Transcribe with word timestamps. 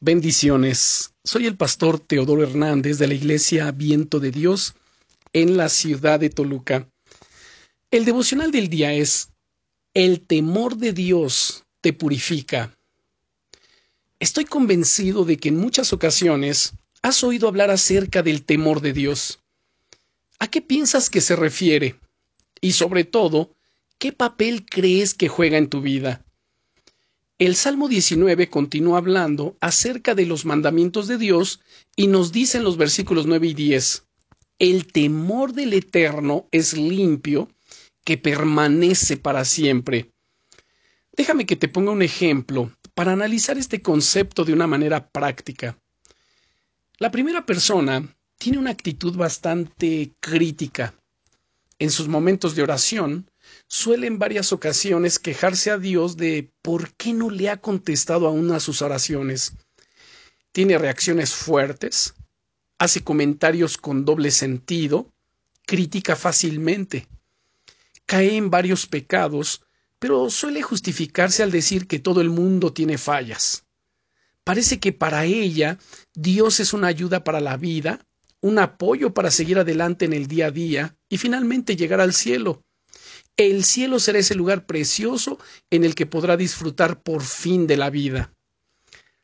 Bendiciones. 0.00 1.12
Soy 1.24 1.46
el 1.46 1.56
pastor 1.56 1.98
Teodoro 1.98 2.44
Hernández 2.44 2.98
de 2.98 3.08
la 3.08 3.14
Iglesia 3.14 3.72
Viento 3.72 4.20
de 4.20 4.30
Dios 4.30 4.74
en 5.32 5.56
la 5.56 5.68
ciudad 5.68 6.20
de 6.20 6.30
Toluca. 6.30 6.88
El 7.90 8.04
devocional 8.04 8.52
del 8.52 8.68
día 8.68 8.92
es 8.92 9.30
El 9.94 10.20
temor 10.20 10.76
de 10.76 10.92
Dios 10.92 11.64
te 11.80 11.92
purifica. 11.92 12.78
Estoy 14.20 14.44
convencido 14.44 15.24
de 15.24 15.36
que 15.36 15.48
en 15.48 15.56
muchas 15.56 15.92
ocasiones 15.92 16.74
has 17.02 17.24
oído 17.24 17.48
hablar 17.48 17.72
acerca 17.72 18.22
del 18.22 18.44
temor 18.44 18.80
de 18.80 18.92
Dios. 18.92 19.40
¿A 20.38 20.48
qué 20.48 20.62
piensas 20.62 21.10
que 21.10 21.20
se 21.20 21.34
refiere? 21.34 21.96
Y 22.60 22.72
sobre 22.72 23.02
todo, 23.02 23.52
¿qué 23.98 24.12
papel 24.12 24.64
crees 24.64 25.12
que 25.12 25.26
juega 25.26 25.58
en 25.58 25.68
tu 25.68 25.80
vida? 25.80 26.24
El 27.38 27.54
Salmo 27.54 27.88
19 27.88 28.50
continúa 28.50 28.98
hablando 28.98 29.56
acerca 29.60 30.16
de 30.16 30.26
los 30.26 30.44
mandamientos 30.44 31.06
de 31.06 31.18
Dios 31.18 31.60
y 31.94 32.08
nos 32.08 32.32
dice 32.32 32.58
en 32.58 32.64
los 32.64 32.76
versículos 32.76 33.26
9 33.26 33.46
y 33.46 33.54
10, 33.54 34.04
El 34.58 34.88
temor 34.88 35.52
del 35.52 35.72
Eterno 35.72 36.48
es 36.50 36.76
limpio, 36.76 37.48
que 38.02 38.18
permanece 38.18 39.18
para 39.18 39.44
siempre. 39.44 40.10
Déjame 41.16 41.46
que 41.46 41.54
te 41.54 41.68
ponga 41.68 41.92
un 41.92 42.02
ejemplo 42.02 42.72
para 42.94 43.12
analizar 43.12 43.56
este 43.56 43.82
concepto 43.82 44.44
de 44.44 44.52
una 44.52 44.66
manera 44.66 45.08
práctica. 45.08 45.78
La 46.98 47.12
primera 47.12 47.46
persona 47.46 48.16
tiene 48.36 48.58
una 48.58 48.70
actitud 48.70 49.16
bastante 49.16 50.12
crítica. 50.18 50.92
En 51.78 51.92
sus 51.92 52.08
momentos 52.08 52.56
de 52.56 52.64
oración, 52.64 53.30
suele 53.66 54.06
en 54.06 54.18
varias 54.18 54.52
ocasiones 54.52 55.18
quejarse 55.18 55.70
a 55.70 55.78
Dios 55.78 56.16
de 56.16 56.50
por 56.62 56.94
qué 56.94 57.12
no 57.12 57.30
le 57.30 57.50
ha 57.50 57.60
contestado 57.60 58.26
aún 58.26 58.52
a 58.52 58.60
sus 58.60 58.82
oraciones. 58.82 59.52
Tiene 60.52 60.78
reacciones 60.78 61.34
fuertes, 61.34 62.14
hace 62.78 63.02
comentarios 63.02 63.76
con 63.76 64.04
doble 64.04 64.30
sentido, 64.30 65.12
critica 65.66 66.16
fácilmente, 66.16 67.06
cae 68.06 68.36
en 68.36 68.50
varios 68.50 68.86
pecados, 68.86 69.62
pero 69.98 70.30
suele 70.30 70.62
justificarse 70.62 71.42
al 71.42 71.50
decir 71.50 71.86
que 71.86 71.98
todo 71.98 72.20
el 72.20 72.30
mundo 72.30 72.72
tiene 72.72 72.98
fallas. 72.98 73.64
Parece 74.44 74.80
que 74.80 74.92
para 74.92 75.26
ella 75.26 75.78
Dios 76.14 76.60
es 76.60 76.72
una 76.72 76.86
ayuda 76.86 77.22
para 77.22 77.40
la 77.40 77.58
vida, 77.58 78.06
un 78.40 78.58
apoyo 78.58 79.12
para 79.12 79.30
seguir 79.30 79.58
adelante 79.58 80.04
en 80.04 80.12
el 80.12 80.26
día 80.26 80.46
a 80.46 80.50
día 80.50 80.96
y 81.08 81.18
finalmente 81.18 81.76
llegar 81.76 82.00
al 82.00 82.14
cielo. 82.14 82.64
El 83.38 83.64
cielo 83.64 84.00
será 84.00 84.18
ese 84.18 84.34
lugar 84.34 84.66
precioso 84.66 85.38
en 85.70 85.84
el 85.84 85.94
que 85.94 86.06
podrá 86.06 86.36
disfrutar 86.36 87.00
por 87.00 87.22
fin 87.22 87.68
de 87.68 87.76
la 87.76 87.88
vida. 87.88 88.34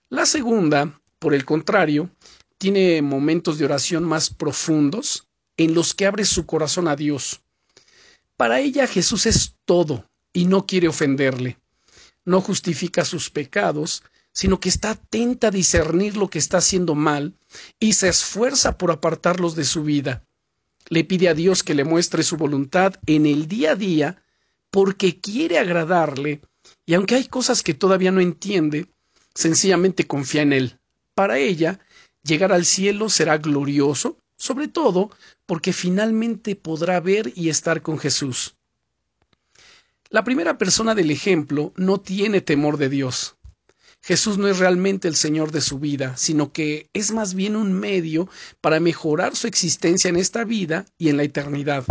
La 0.09 0.25
segunda, 0.25 1.01
por 1.19 1.35
el 1.35 1.45
contrario, 1.45 2.15
tiene 2.57 3.03
momentos 3.03 3.59
de 3.59 3.65
oración 3.65 4.05
más 4.05 4.31
profundos 4.31 5.27
en 5.57 5.75
los 5.75 5.95
que 5.95 6.07
abre 6.07 6.25
su 6.25 6.47
corazón 6.47 6.87
a 6.87 6.95
Dios. 6.95 7.43
Para 8.37 8.61
ella 8.61 8.87
Jesús 8.87 9.27
es 9.27 9.57
todo 9.65 10.09
y 10.33 10.45
no 10.45 10.65
quiere 10.65 10.87
ofenderle. 10.87 11.59
No 12.25 12.41
justifica 12.41 13.05
sus 13.05 13.31
pecados, 13.31 14.05
sino 14.33 14.61
que 14.61 14.69
está 14.69 14.91
atenta 14.93 15.49
a 15.49 15.51
discernir 15.51 16.17
lo 16.17 16.31
que 16.31 16.39
está 16.39 16.59
haciendo 16.59 16.95
mal 16.95 17.35
y 17.81 17.95
se 17.95 18.11
esfuerza 18.11 18.79
por 18.79 18.93
apartarlos 18.93 19.57
de 19.57 19.65
su 19.65 19.83
vida 19.83 20.25
le 20.89 21.05
pide 21.05 21.29
a 21.29 21.35
Dios 21.35 21.63
que 21.63 21.75
le 21.75 21.85
muestre 21.85 22.23
su 22.23 22.37
voluntad 22.37 22.95
en 23.07 23.27
el 23.27 23.49
día 23.49 23.73
a 23.73 23.77
día 23.77 24.23
porque 24.71 25.21
quiere 25.21 25.59
agradarle 25.59 26.41
y 26.87 26.95
aunque 26.95 27.15
hay 27.15 27.27
cosas 27.27 27.63
que 27.63 27.75
todavía 27.75 28.11
no 28.11 28.21
entiende, 28.21 28.87
sencillamente 29.35 30.07
confía 30.07 30.43
en 30.43 30.53
Él. 30.53 30.79
Para 31.15 31.39
ella, 31.39 31.81
llegar 32.23 32.53
al 32.53 32.65
cielo 32.65 33.09
será 33.09 33.39
glorioso, 33.39 34.19
sobre 34.37 34.69
todo 34.69 35.11
porque 35.47 35.73
finalmente 35.73 36.57
podrá 36.57 37.01
ver 37.01 37.33
y 37.35 37.49
estar 37.49 37.83
con 37.83 37.99
Jesús. 37.99 38.57
La 40.11 40.25
primera 40.25 40.59
persona 40.59 40.95
del 40.95 41.11
ejemplo 41.11 41.73
no 41.77 42.01
tiene 42.01 42.41
temor 42.41 42.77
de 42.77 42.89
Dios. 42.89 43.34
Jesús 44.05 44.37
no 44.37 44.49
es 44.49 44.59
realmente 44.59 45.09
el 45.09 45.17
Señor 45.17 45.51
de 45.51 45.63
su 45.63 45.79
vida, 45.79 46.15
sino 46.19 46.53
que 46.53 46.91
es 46.93 47.11
más 47.11 47.33
bien 47.33 47.57
un 47.57 47.73
medio 47.73 48.29
para 48.61 48.79
mejorar 48.79 49.35
su 49.35 49.47
existencia 49.47 50.11
en 50.11 50.17
esta 50.17 50.45
vida 50.45 50.85
y 50.99 51.09
en 51.09 51.17
la 51.17 51.23
eternidad. 51.23 51.87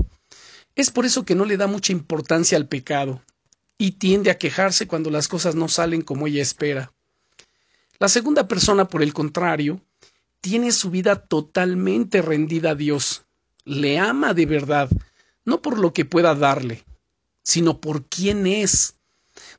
Es 0.75 0.91
por 0.91 1.07
eso 1.07 1.25
que 1.25 1.33
no 1.33 1.43
le 1.43 1.57
da 1.57 1.65
mucha 1.65 1.91
importancia 1.91 2.55
al 2.55 2.67
pecado 2.67 3.23
y 3.79 3.93
tiende 3.93 4.29
a 4.29 4.37
quejarse 4.37 4.85
cuando 4.85 5.09
las 5.09 5.27
cosas 5.27 5.55
no 5.55 5.67
salen 5.67 6.03
como 6.03 6.27
ella 6.27 6.43
espera. 6.43 6.93
La 7.97 8.09
segunda 8.09 8.47
persona, 8.47 8.87
por 8.87 9.01
el 9.01 9.11
contrario, 9.11 9.81
tiene 10.39 10.71
su 10.71 10.91
vida 10.91 11.15
totalmente 11.15 12.21
rendida 12.21 12.71
a 12.71 12.75
Dios. 12.75 13.23
Le 13.65 13.97
ama 13.97 14.35
de 14.35 14.45
verdad, 14.45 14.87
no 15.45 15.63
por 15.63 15.79
lo 15.79 15.93
que 15.93 16.05
pueda 16.05 16.35
darle, 16.35 16.85
sino 17.41 17.81
por 17.81 18.05
quién 18.05 18.45
es 18.45 18.97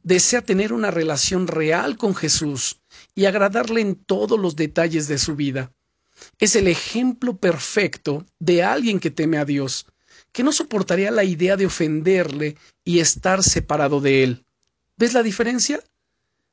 desea 0.03 0.43
tener 0.43 0.73
una 0.73 0.91
relación 0.91 1.47
real 1.47 1.97
con 1.97 2.15
Jesús 2.15 2.81
y 3.15 3.25
agradarle 3.25 3.81
en 3.81 3.95
todos 3.95 4.39
los 4.39 4.57
detalles 4.57 5.09
de 5.09 5.19
su 5.19 5.37
vida. 5.37 5.73
Es 6.39 6.57
el 6.57 6.69
ejemplo 6.69 7.37
perfecto 7.37 8.25
de 8.39 8.63
alguien 8.63 9.01
que 9.01 9.11
teme 9.11 9.39
a 9.39 9.45
Dios, 9.45 9.87
que 10.33 10.43
no 10.43 10.53
soportaría 10.53 11.11
la 11.11 11.25
idea 11.25 11.57
de 11.57 11.67
ofenderle 11.67 12.57
y 12.85 13.01
estar 13.01 13.43
separado 13.43 14.01
de 14.01 14.23
él. 14.23 14.45
¿Ves 14.97 15.13
la 15.13 15.23
diferencia? 15.23 15.83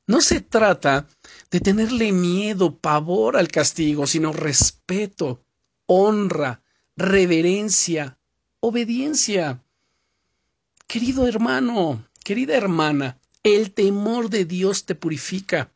No 0.06 0.20
se 0.20 0.40
trata 0.40 1.06
de 1.50 1.60
tenerle 1.60 2.12
miedo, 2.12 2.76
pavor 2.76 3.36
al 3.36 3.48
castigo, 3.48 4.06
sino 4.06 4.32
respeto, 4.32 5.44
honra, 5.86 6.62
reverencia, 6.96 8.18
obediencia. 8.60 9.62
Querido 10.86 11.26
hermano, 11.26 12.06
querida 12.24 12.56
hermana, 12.56 13.18
el 13.42 13.72
temor 13.72 14.30
de 14.30 14.44
Dios 14.44 14.84
te 14.84 14.94
purifica. 14.94 15.72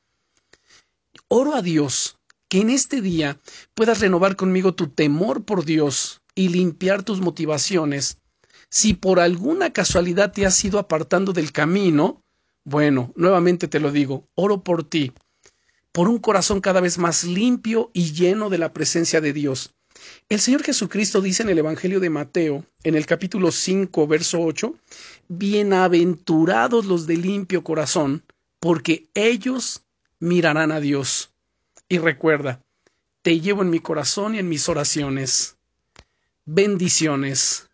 Oro 1.29 1.55
a 1.55 1.63
Dios 1.63 2.19
que 2.49 2.61
en 2.61 2.71
este 2.71 3.01
día 3.01 3.41
puedas 3.75 4.01
renovar 4.01 4.37
conmigo 4.37 4.75
tu 4.75 4.89
temor 4.89 5.45
por 5.45 5.65
Dios 5.65 6.23
y 6.35 6.51
limpiar 6.51 7.03
tus 7.03 7.21
motivaciones. 7.21 8.19
Si 8.71 8.95
por 8.95 9.19
alguna 9.19 9.73
casualidad 9.73 10.33
te 10.33 10.47
has 10.47 10.65
ido 10.65 10.79
apartando 10.79 11.33
del 11.33 11.51
camino, 11.51 12.23
bueno, 12.65 13.13
nuevamente 13.17 13.69
te 13.69 13.81
lo 13.81 13.91
digo, 13.91 14.29
oro 14.35 14.63
por 14.63 14.85
ti, 14.85 15.13
por 15.93 16.09
un 16.09 16.19
corazón 16.19 16.61
cada 16.61 16.81
vez 16.81 16.99
más 16.99 17.25
limpio 17.25 17.91
y 17.95 18.13
lleno 18.13 18.51
de 18.51 18.59
la 18.59 18.73
presencia 18.73 19.21
de 19.21 19.33
Dios. 19.33 19.76
El 20.29 20.41
Señor 20.41 20.63
Jesucristo 20.63 21.21
dice 21.21 21.43
en 21.43 21.51
el 21.51 21.59
Evangelio 21.59 22.01
de 22.01 22.11
Mateo, 22.11 22.65
en 22.83 22.95
el 22.95 23.07
capítulo 23.07 23.53
5, 23.53 24.07
verso 24.07 24.41
8, 24.41 24.75
Bienaventurados 25.29 26.87
los 26.87 27.07
de 27.07 27.17
limpio 27.17 27.63
corazón, 27.63 28.25
porque 28.61 29.07
ellos 29.15 29.83
mirarán 30.19 30.73
a 30.73 30.81
Dios. 30.81 31.31
Y 31.89 31.99
recuerda, 31.99 32.61
te 33.23 33.41
llevo 33.41 33.63
en 33.63 33.71
mi 33.71 33.81
corazón 33.81 34.35
y 34.35 34.39
en 34.39 34.49
mis 34.49 34.69
oraciones. 34.69 35.57
Bendiciones. 36.45 37.69